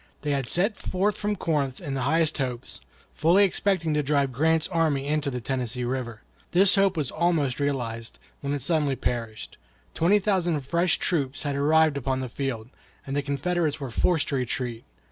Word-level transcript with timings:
They 0.23 0.31
had 0.31 0.47
set 0.47 0.77
forth 0.77 1.15
from 1.15 1.35
Corinth 1.35 1.79
in 1.79 1.93
the 1.93 2.01
highest 2.01 2.39
hopes, 2.39 2.81
fully 3.13 3.43
expecting 3.43 3.93
to 3.93 4.01
drive 4.01 4.31
Grant's 4.31 4.67
army 4.69 5.05
into 5.05 5.29
the 5.29 5.39
Tennessee 5.39 5.83
River. 5.83 6.21
This 6.53 6.73
hope 6.73 6.97
was 6.97 7.11
almost 7.11 7.59
realized, 7.59 8.17
when 8.39 8.51
it 8.55 8.63
suddenly 8.63 8.95
perished: 8.95 9.59
twenty 9.93 10.17
thousand 10.17 10.59
fresh 10.61 10.97
troops 10.97 11.43
had 11.43 11.55
arrived 11.55 11.97
upon 11.97 12.19
the 12.19 12.29
field, 12.29 12.69
and 13.05 13.15
the 13.15 13.21
Confederates 13.21 13.79
were 13.79 13.91
forced 13.91 14.29
to 14.29 14.37
retreat. 14.37 14.85